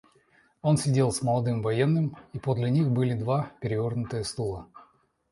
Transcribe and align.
Он 0.63 0.77
сидел 0.77 1.11
с 1.11 1.21
молодым 1.21 1.61
военным, 1.61 2.17
и 2.33 2.39
подле 2.39 2.71
них 2.71 2.89
были 2.89 3.13
два 3.13 3.51
перевернутые 3.59 4.23
стула. 4.23 4.67